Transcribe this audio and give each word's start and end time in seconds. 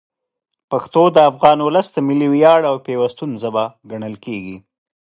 پښتو 0.71 1.03
د 1.15 1.17
افغان 1.29 1.57
ولس 1.63 1.87
د 1.93 1.97
ملي 2.07 2.27
ویاړ 2.33 2.59
او 2.69 2.75
پیوستون 2.85 3.31
ژبه 3.41 3.63
ګڼل 3.89 4.15
کېږي. 4.25 4.57